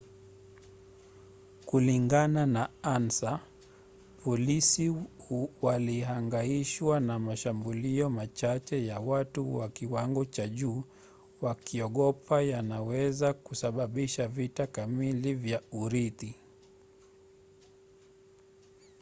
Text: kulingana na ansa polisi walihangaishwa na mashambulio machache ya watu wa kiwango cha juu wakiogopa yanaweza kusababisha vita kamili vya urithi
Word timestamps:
kulingana 1.65 2.45
na 2.45 2.69
ansa 2.83 3.39
polisi 4.23 4.95
walihangaishwa 5.61 6.99
na 6.99 7.19
mashambulio 7.19 8.09
machache 8.09 8.85
ya 8.85 8.99
watu 8.99 9.55
wa 9.55 9.69
kiwango 9.69 10.25
cha 10.25 10.47
juu 10.47 10.83
wakiogopa 11.41 12.41
yanaweza 12.41 13.33
kusababisha 13.33 14.27
vita 14.27 14.67
kamili 14.67 15.33
vya 15.33 15.61
urithi 15.71 16.35